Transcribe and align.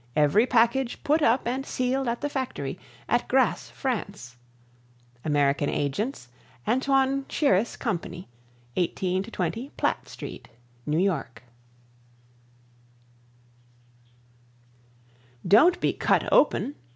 Every 0.15 0.47
package 0.47 1.03
put 1.03 1.21
up 1.21 1.45
and 1.47 1.63
sealed 1.63 2.07
at 2.07 2.21
the 2.21 2.27
factory, 2.29 2.79
at 3.07 3.27
Grasse, 3.27 3.69
France. 3.69 4.35
AMERICAN 5.23 5.69
AGENTS 5.69 6.27
Antoine 6.67 7.25
Chiris 7.29 7.77
Company, 7.77 8.27
18 8.77 9.21
20 9.21 9.69
Platt 9.77 10.09
St., 10.09 10.47
New 10.87 10.97
York 10.97 11.43
Don't 15.47 15.79
Be 15.79 15.93
Cut 15.93 16.27
Open! 16.33 16.73